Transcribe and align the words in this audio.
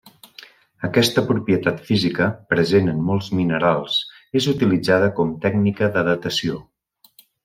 Aquesta 0.87 1.23
propietat 1.25 1.83
física, 1.89 2.29
present 2.53 2.89
en 2.93 3.03
molts 3.11 3.29
minerals, 3.39 3.99
és 4.41 4.47
utilitzada 4.55 5.11
com 5.21 5.37
tècnica 5.45 5.91
de 5.99 6.05
datació. 6.13 6.57